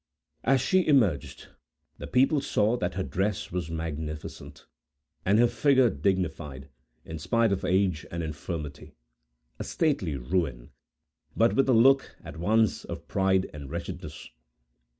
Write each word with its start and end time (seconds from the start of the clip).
As 0.43 0.59
she 0.61 0.87
emerged, 0.87 1.49
the 1.99 2.07
people 2.07 2.41
saw 2.41 2.75
that 2.75 2.95
her 2.95 3.03
dress 3.03 3.51
was 3.51 3.69
magnificent, 3.69 4.65
and 5.27 5.37
her 5.37 5.45
figure 5.45 5.91
dignified, 5.91 6.69
in 7.05 7.19
spite 7.19 7.51
of 7.51 7.63
age 7.63 8.03
and 8.09 8.23
infirmity,—a 8.23 9.63
stately 9.63 10.15
ruin, 10.17 10.71
but 11.37 11.53
with 11.55 11.69
a 11.69 11.73
look, 11.73 12.15
at 12.23 12.37
once, 12.37 12.83
of 12.83 13.07
pride 13.07 13.47
and 13.53 13.69
wretchedness. 13.69 14.31